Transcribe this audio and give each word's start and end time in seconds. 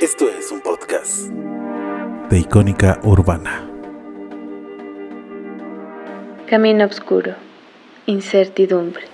Esto 0.00 0.28
es 0.28 0.52
un 0.52 0.60
podcast 0.60 1.26
de 2.30 2.38
Icónica 2.38 3.00
Urbana. 3.02 3.68
Camino 6.48 6.84
oscuro, 6.84 7.34
incertidumbre. 8.06 9.06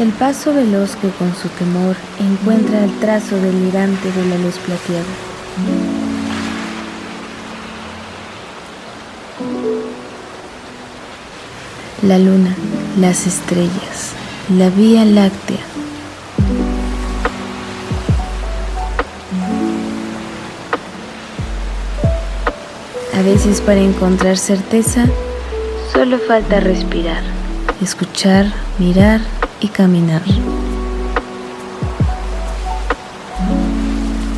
El 0.00 0.10
paso 0.14 0.52
veloz 0.52 0.96
que 0.96 1.10
con 1.10 1.32
su 1.36 1.48
temor 1.50 1.94
encuentra 2.18 2.82
el 2.82 2.98
trazo 2.98 3.40
delirante 3.40 4.10
de 4.10 4.24
la 4.26 4.38
luz 4.38 4.58
plateada. 4.58 5.89
La 12.02 12.18
luna, 12.18 12.56
las 12.98 13.26
estrellas, 13.26 14.12
la 14.56 14.70
vía 14.70 15.04
láctea. 15.04 15.58
A 23.14 23.22
veces 23.22 23.60
para 23.60 23.80
encontrar 23.80 24.38
certeza, 24.38 25.04
solo 25.92 26.18
falta 26.20 26.58
respirar, 26.60 27.22
escuchar, 27.82 28.46
mirar 28.78 29.20
y 29.60 29.68
caminar. 29.68 30.22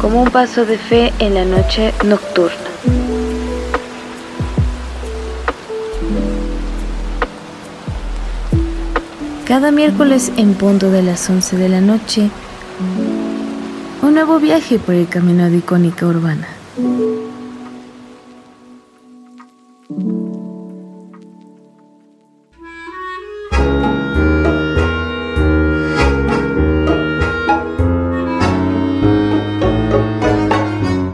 Como 0.01 0.21
un 0.21 0.31
paso 0.33 0.67
de 0.67 0.79
fe 0.79 1.13
en 1.21 1.35
la 1.35 1.45
noche 1.45 1.95
nocturna. 2.05 3.12
Cada 9.53 9.71
miércoles 9.71 10.33
en 10.39 10.55
punto 10.55 10.91
de 10.91 11.03
las 11.03 11.29
11 11.29 11.59
de 11.59 11.69
la 11.69 11.83
noche, 11.83 12.31
un 14.01 14.15
nuevo 14.15 14.41
viaje 14.41 14.79
por 14.79 14.95
el 14.95 15.07
camino 15.07 15.51
de 15.51 15.59
icónica 15.59 16.07
urbana. 16.07 16.49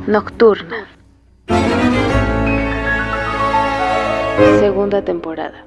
Nocturna. 0.07 0.87
Segunda 4.61 5.05
temporada. 5.05 5.65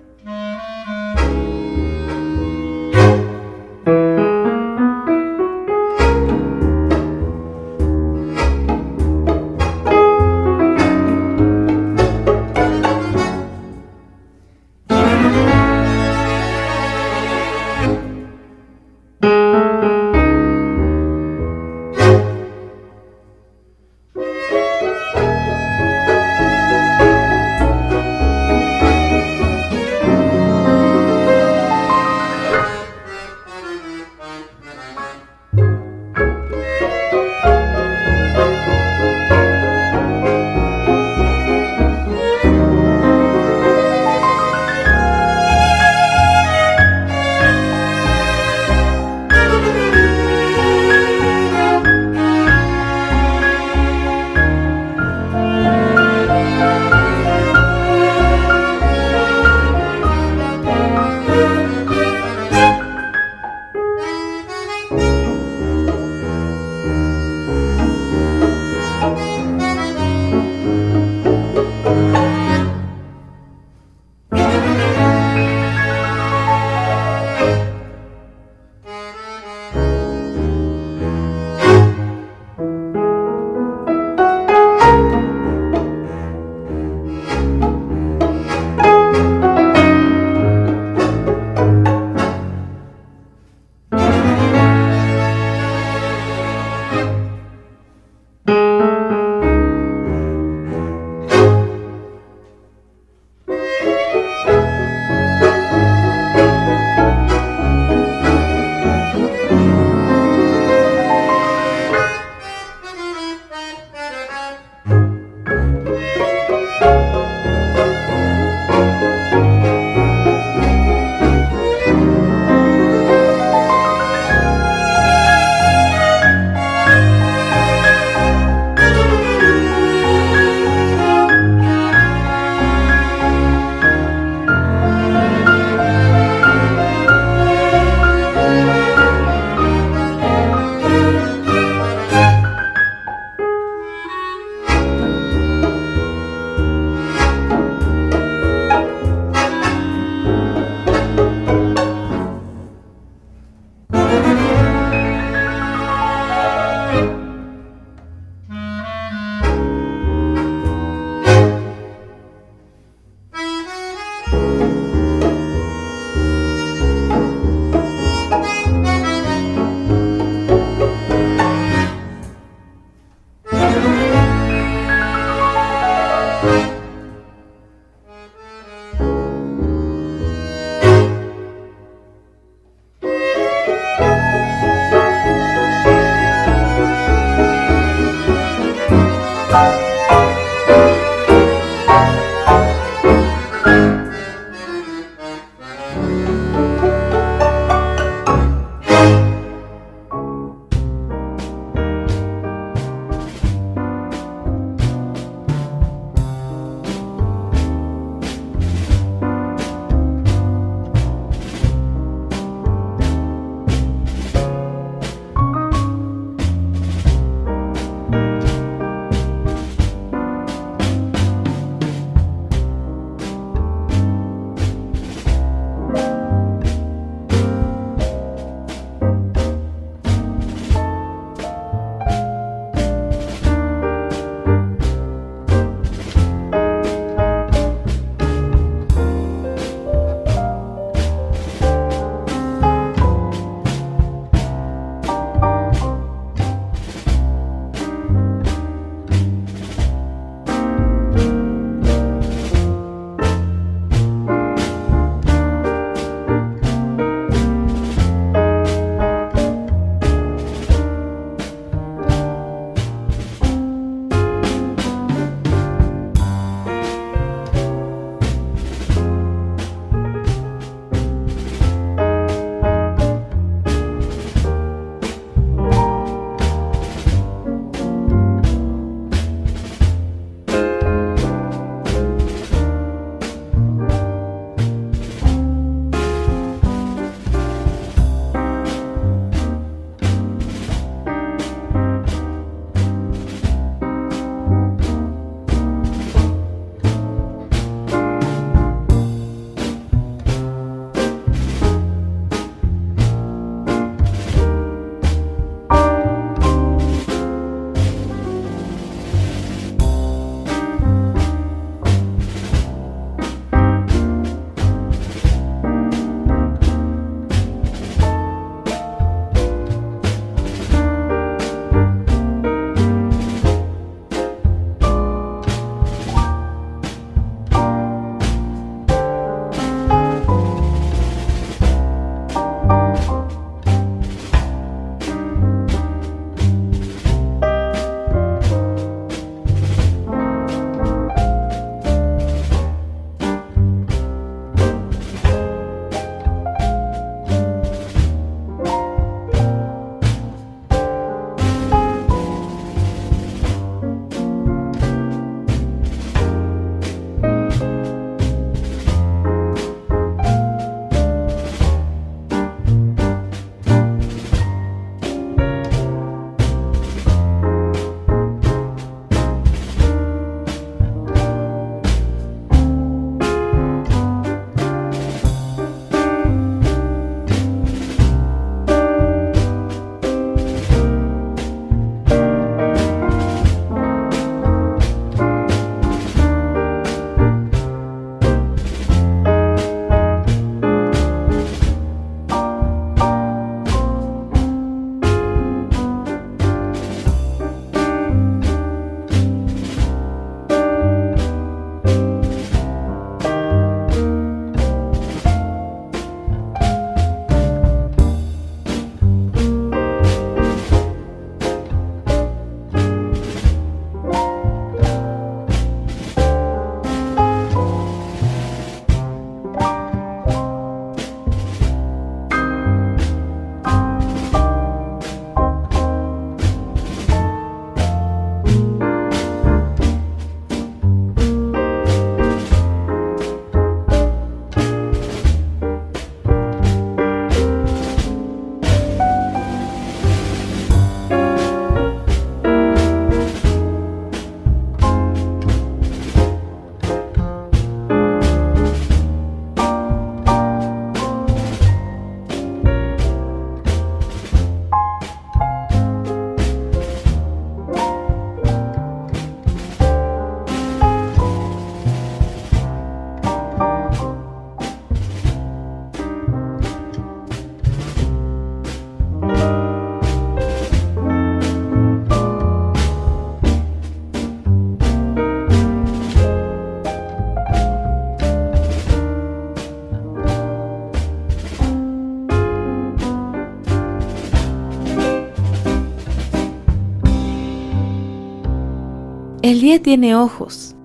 El 489.51 489.60
día 489.60 489.84
tiene 489.84 490.15
ojos. 490.15 490.75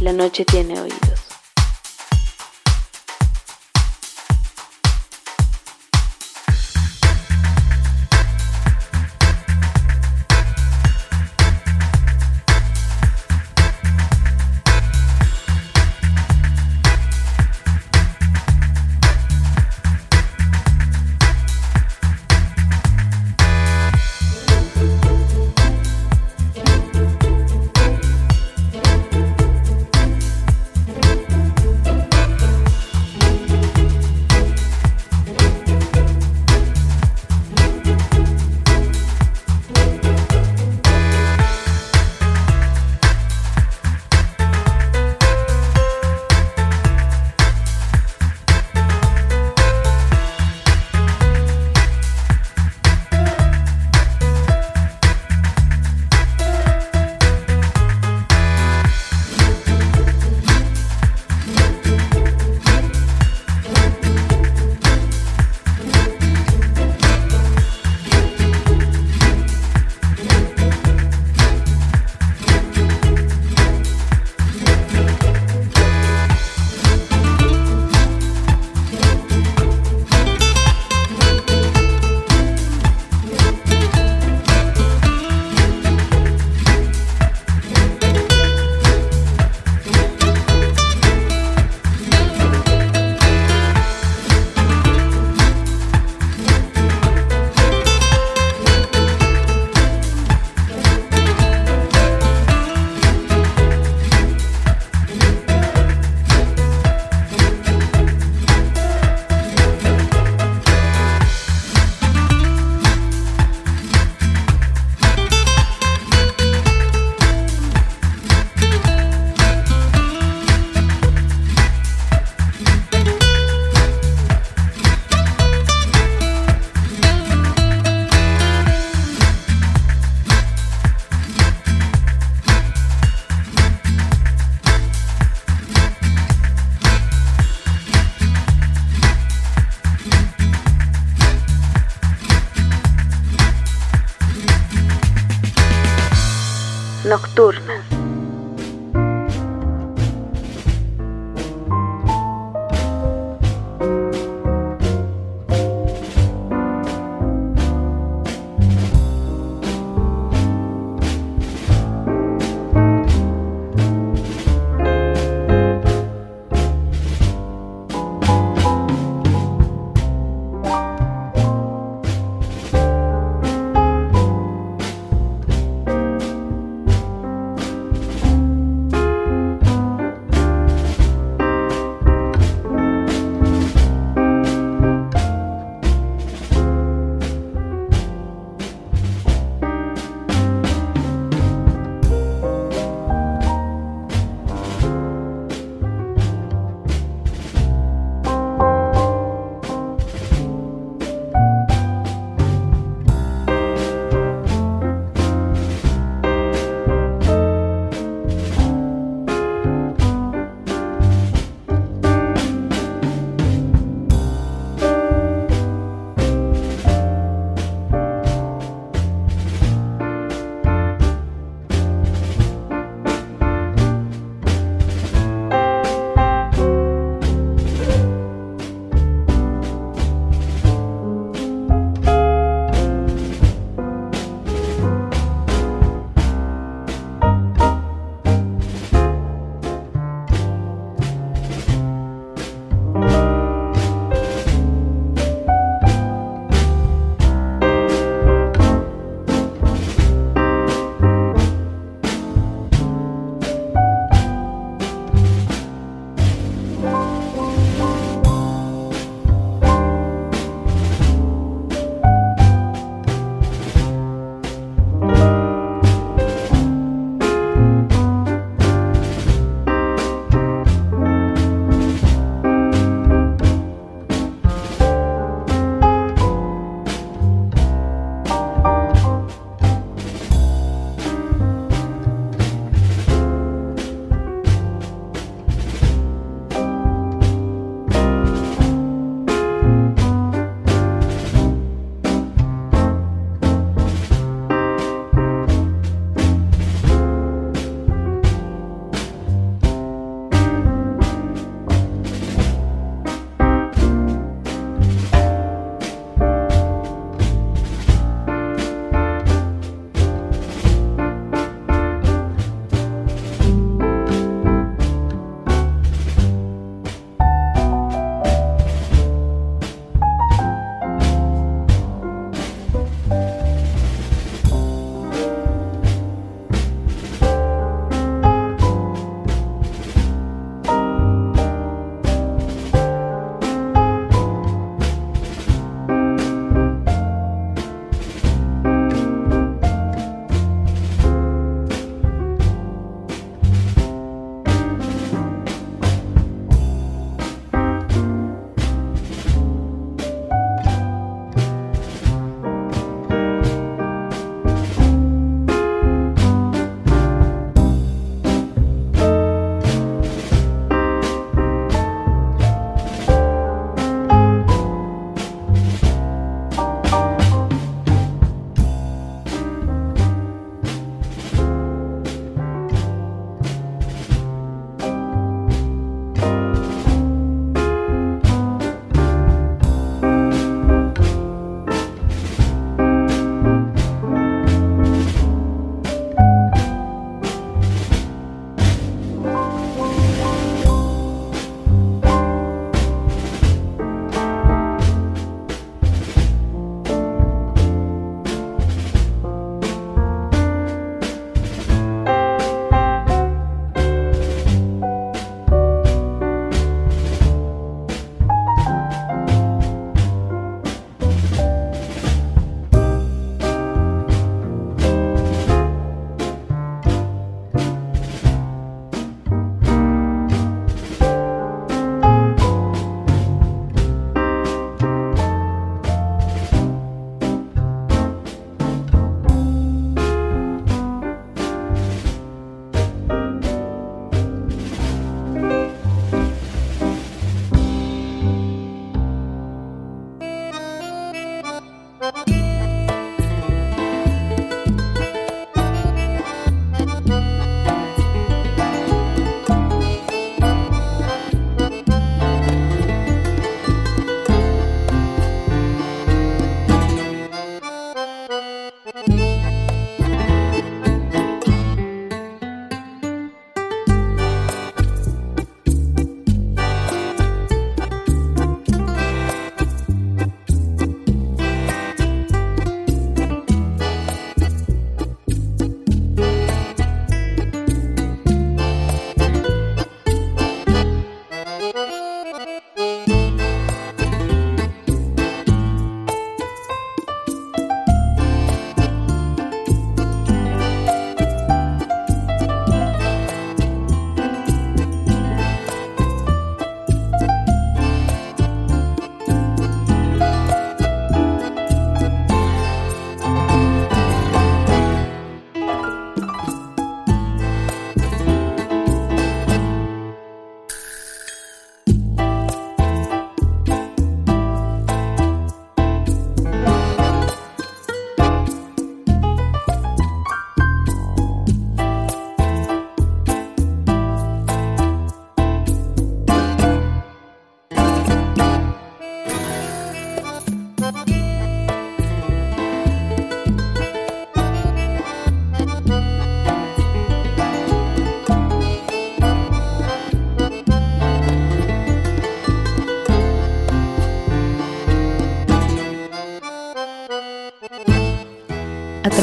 La 0.00 0.10
noche 0.14 0.46
tiene 0.46 0.80
oídos. 0.80 1.13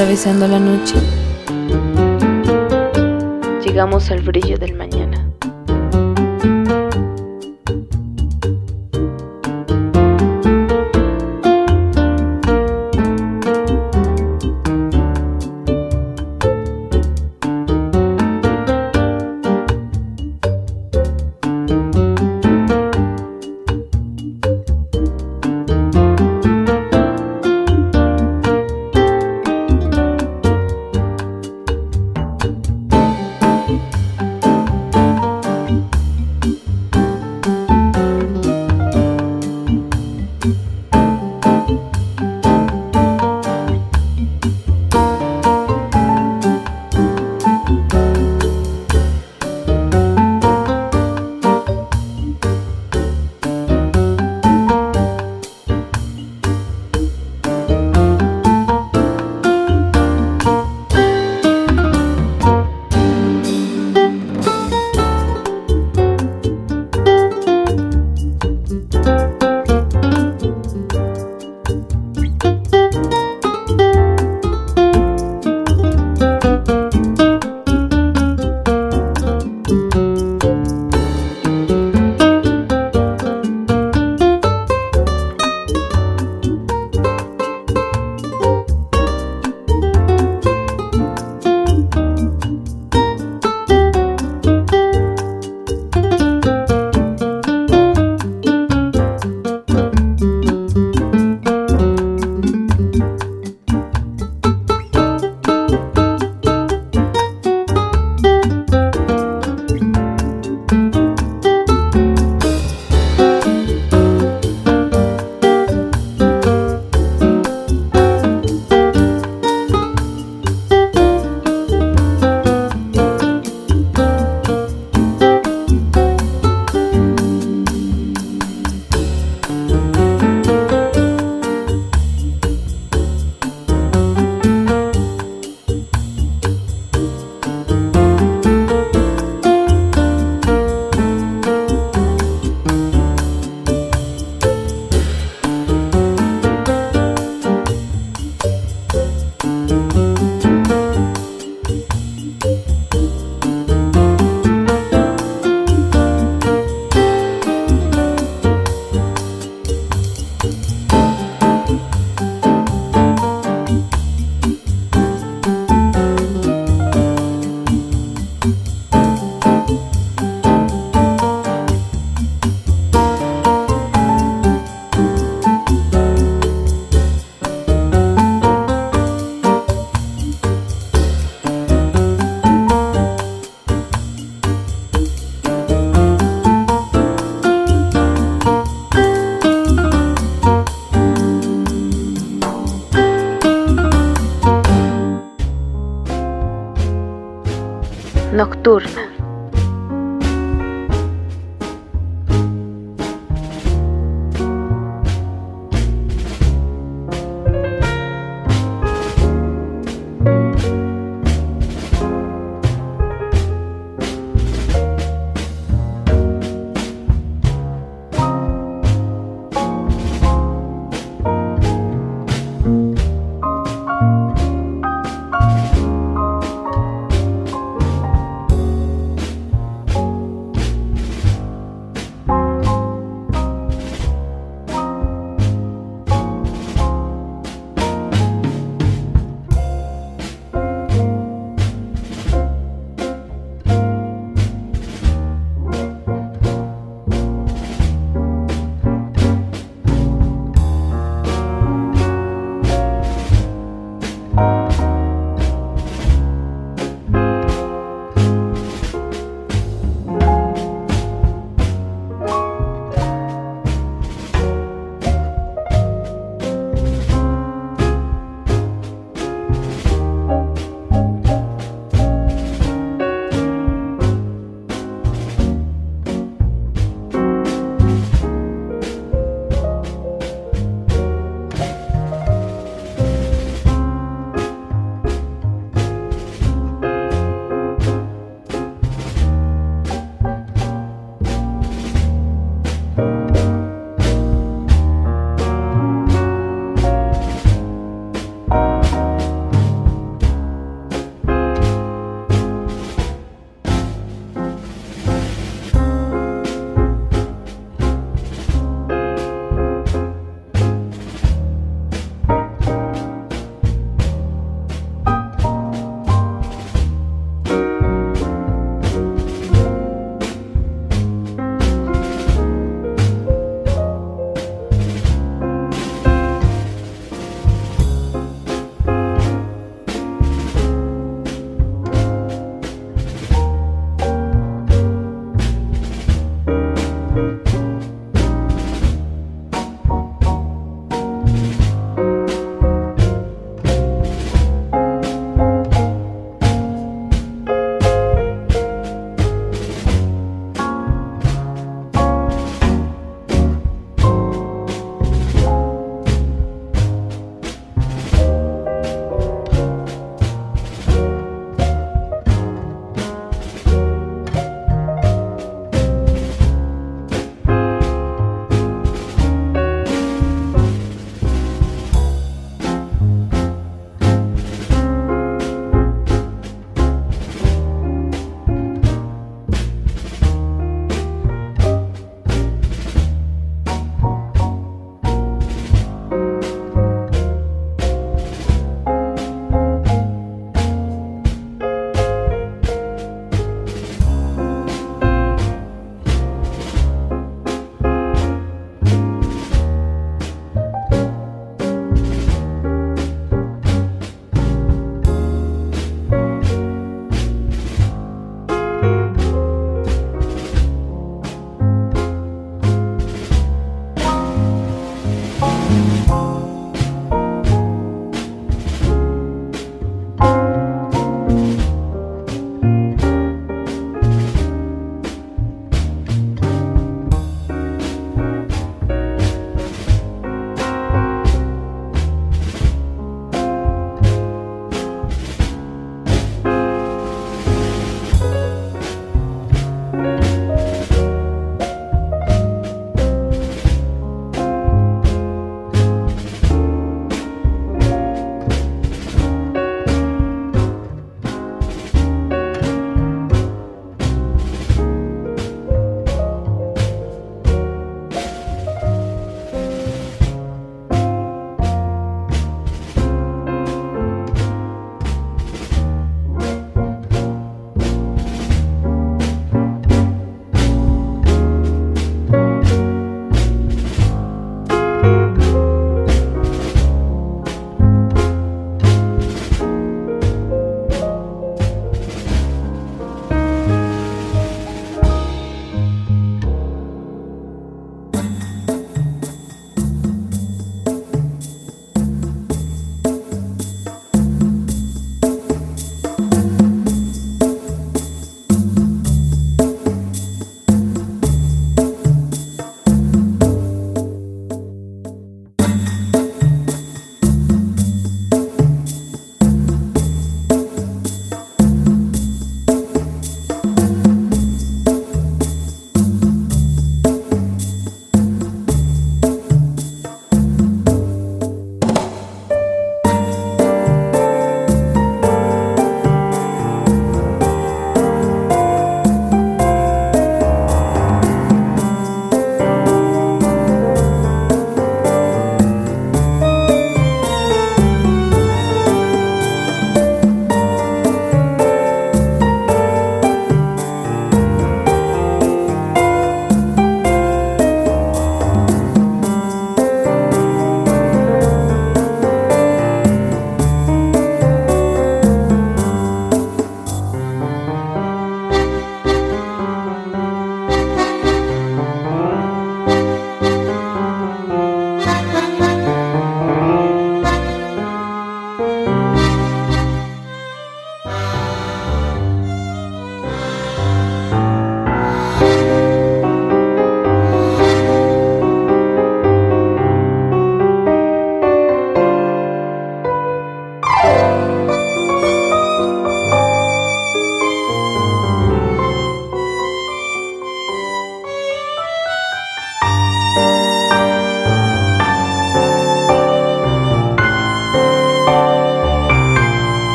Atravesando 0.00 0.48
la 0.48 0.58
noche, 0.58 0.94
llegamos 3.62 4.10
al 4.10 4.22
brillo 4.22 4.56
del 4.56 4.74
mañana. 4.74 5.09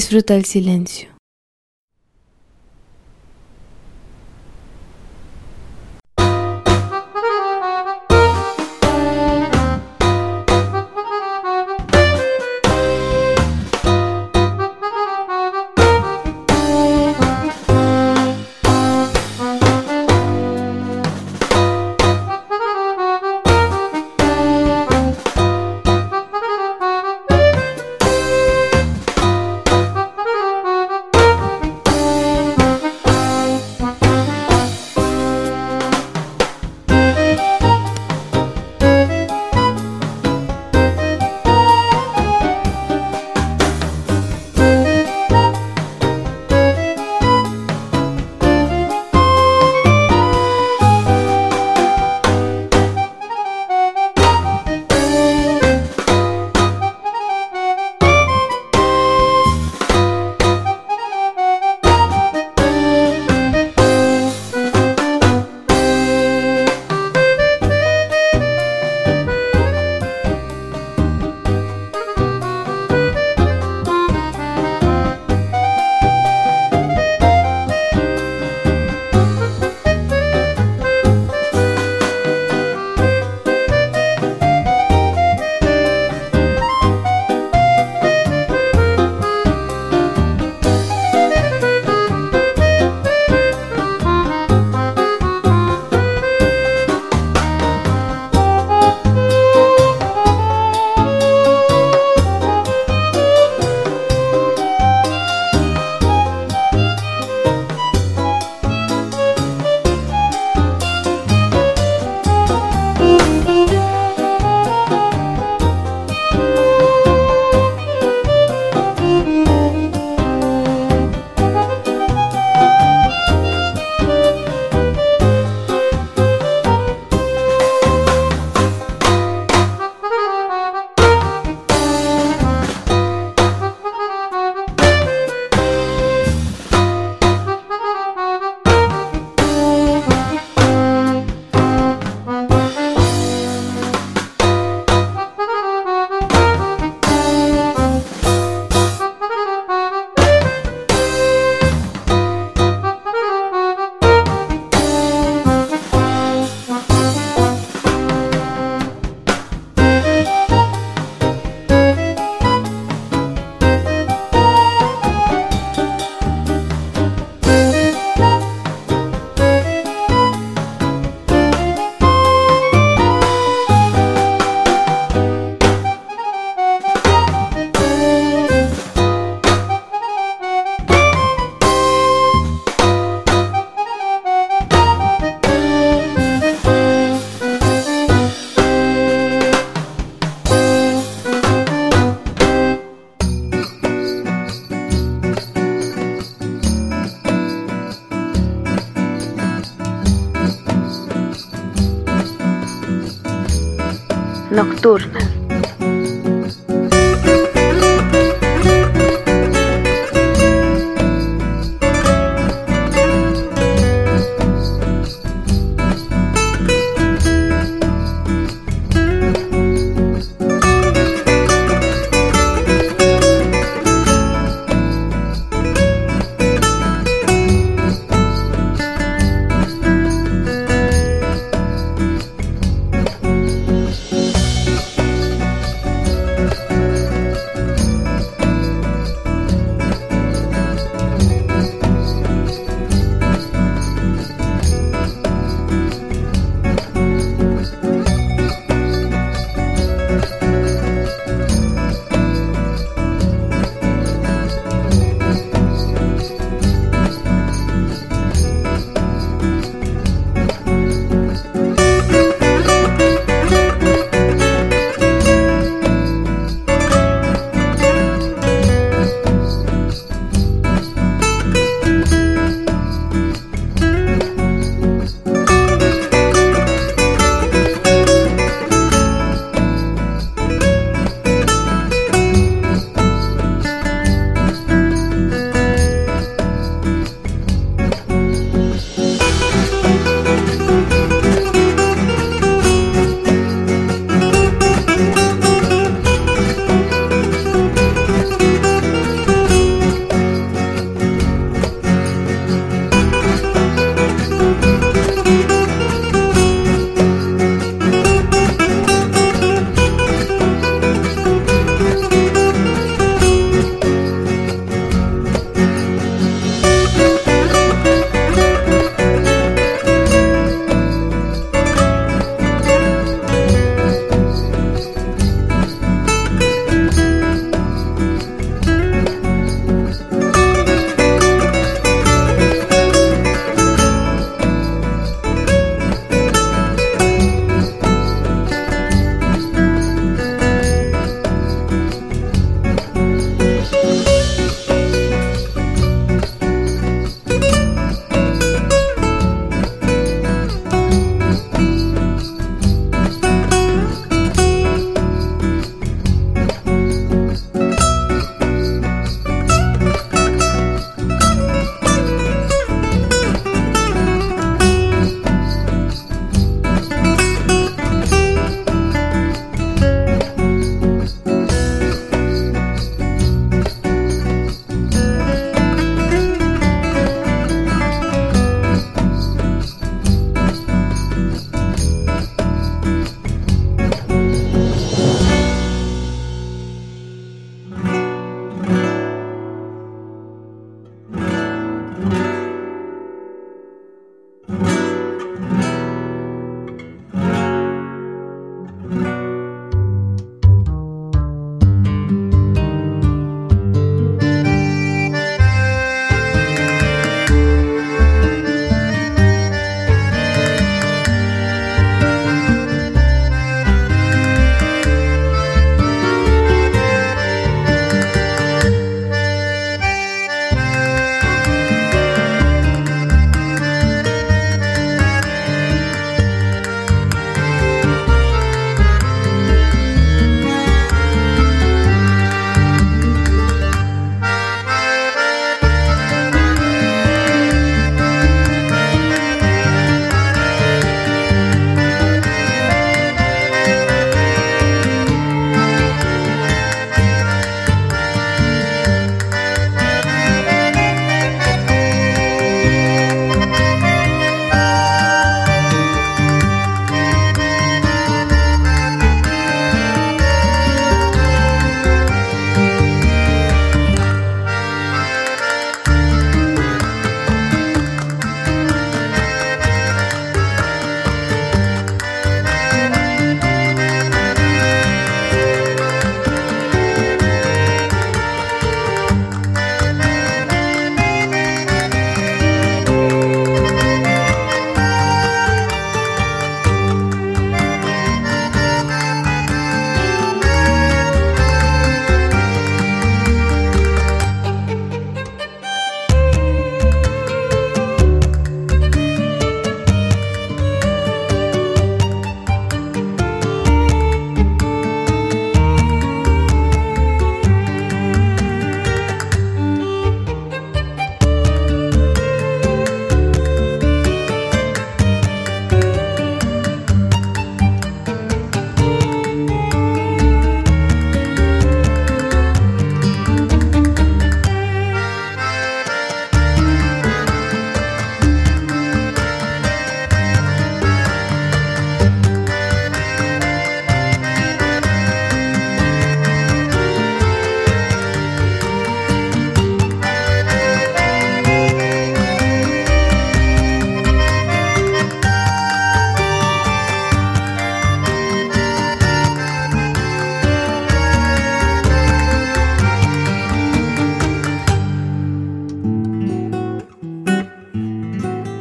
Disfruta 0.00 0.34
el 0.34 0.46
silencio. 0.46 1.19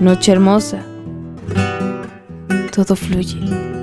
Noche 0.10 0.32
hermosa, 0.32 0.84
todo 2.72 2.95
fluye. 2.95 3.79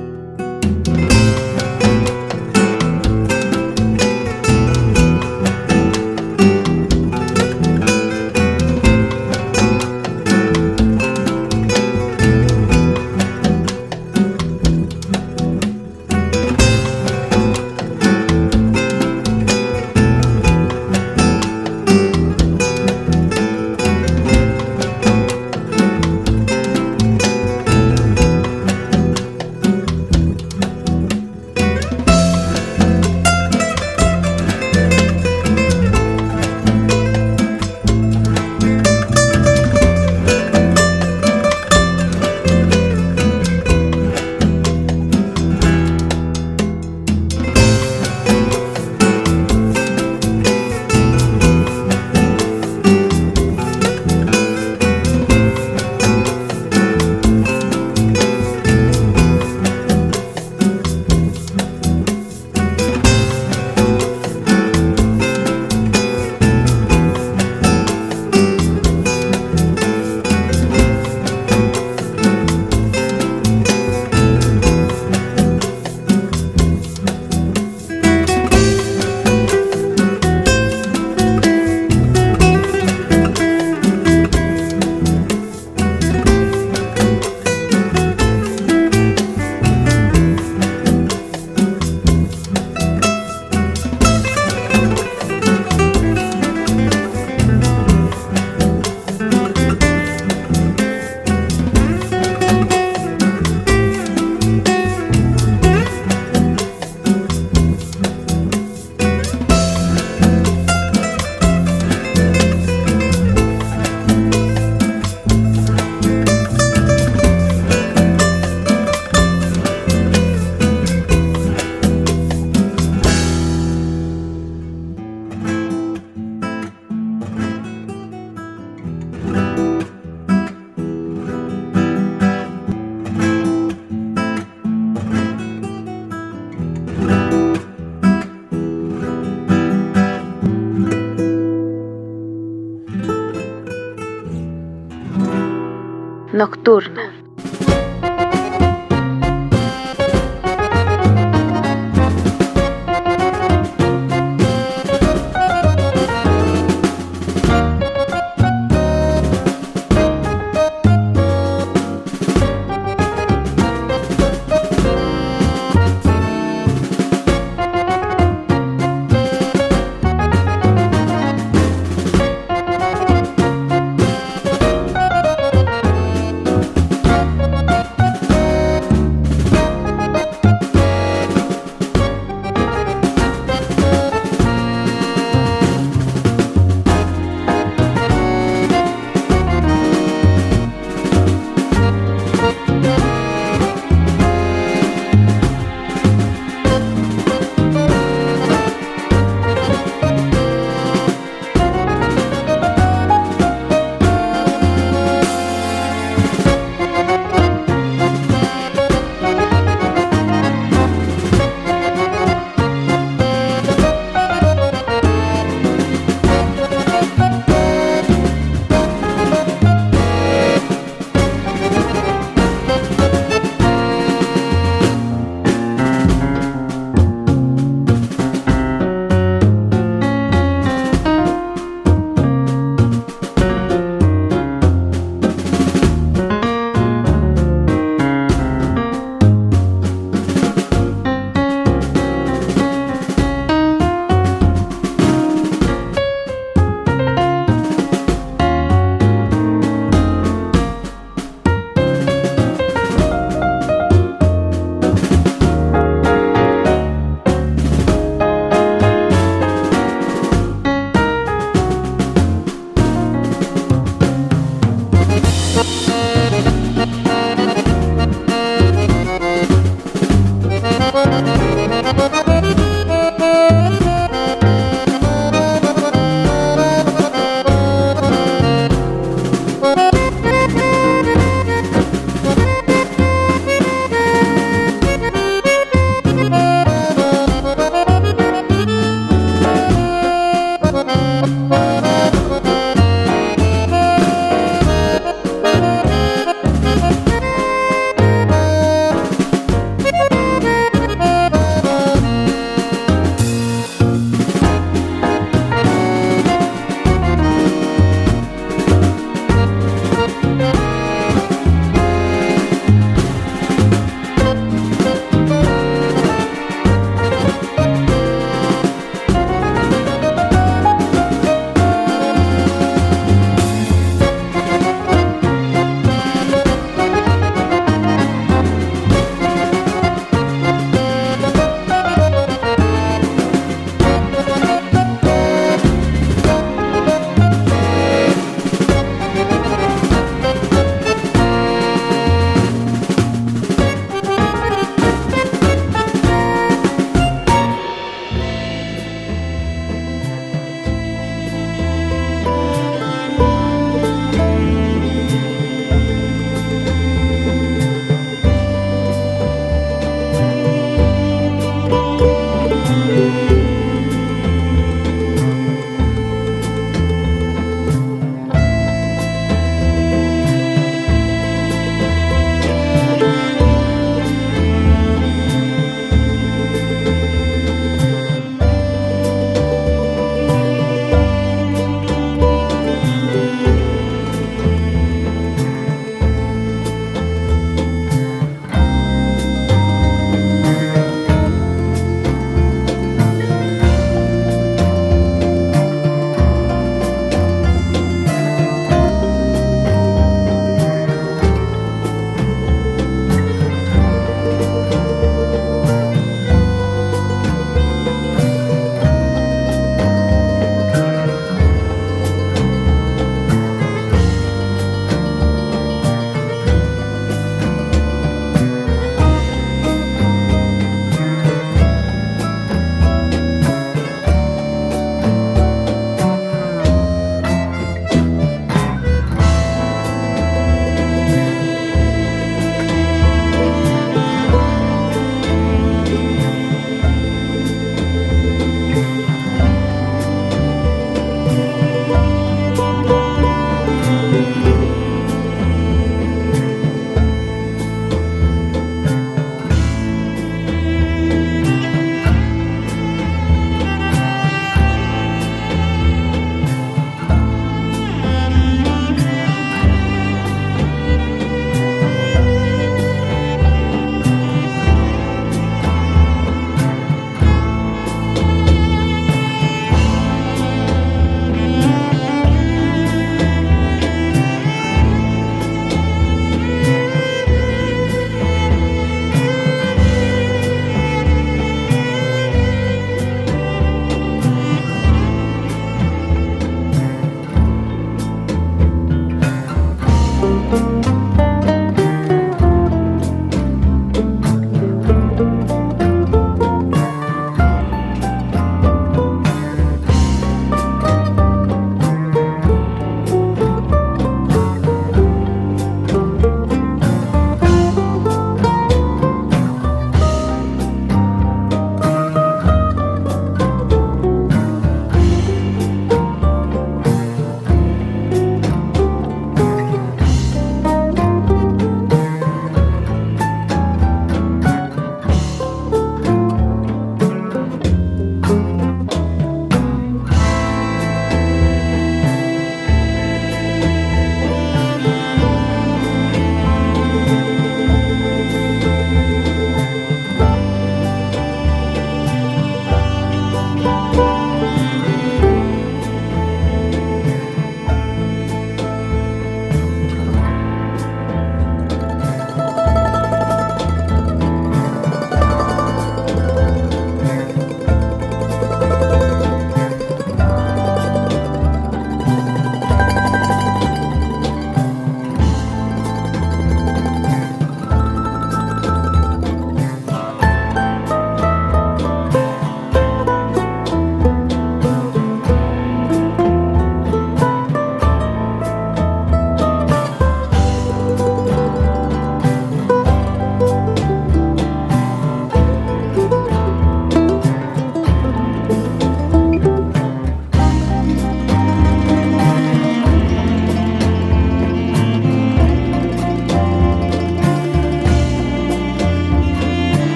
Nocturna. 146.36 146.95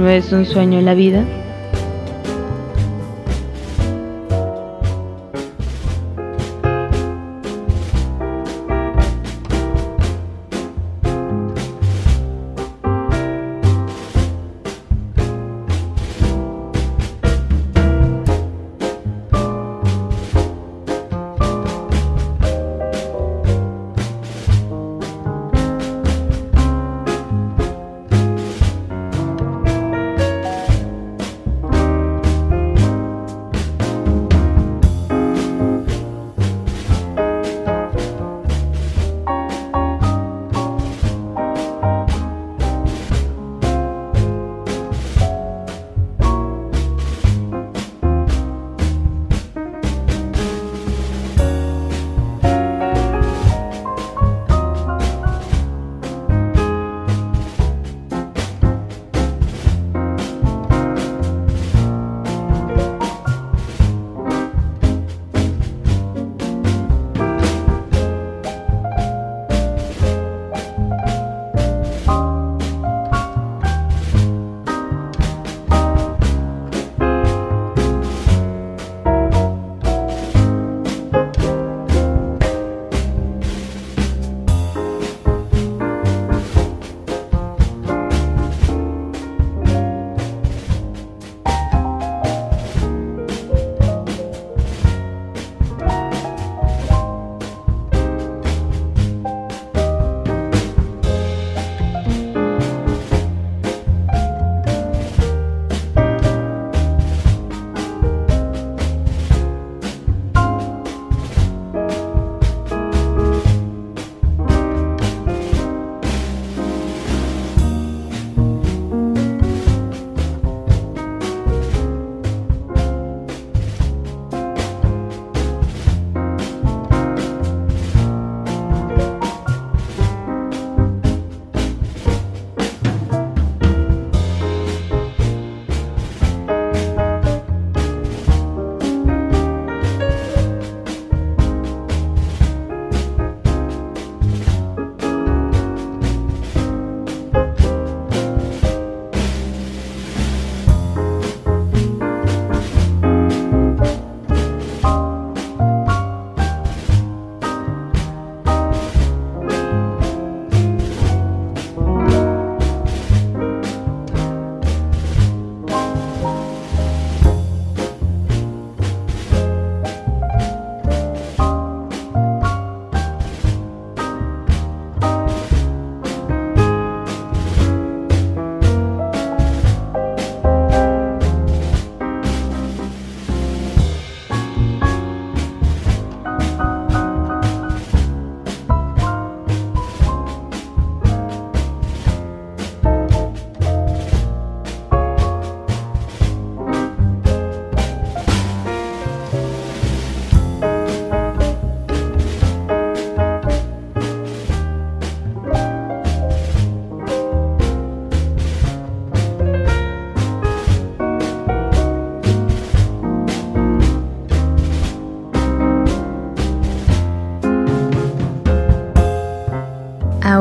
¿No 0.00 0.08
es 0.08 0.32
un 0.32 0.46
sueño 0.46 0.80
la 0.80 0.94
vida? 0.94 1.26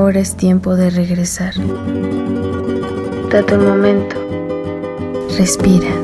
Ahora 0.10 0.22
es 0.22 0.36
tiempo 0.36 0.76
de 0.76 0.89
regresar. 0.89 1.53
Date 3.30 3.55
un 3.55 3.64
momento. 3.64 4.16
Respira. 5.38 5.98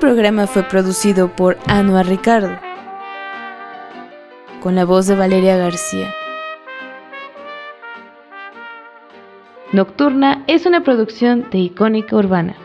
Programa 0.00 0.46
fue 0.46 0.62
producido 0.62 1.28
por 1.36 1.58
Anua 1.66 2.02
Ricardo, 2.02 2.58
con 4.60 4.74
la 4.74 4.86
voz 4.86 5.06
de 5.06 5.14
Valeria 5.14 5.58
García. 5.58 6.12
Nocturna 9.72 10.42
es 10.46 10.64
una 10.64 10.82
producción 10.82 11.48
de 11.50 11.58
Icónica 11.58 12.16
Urbana. 12.16 12.56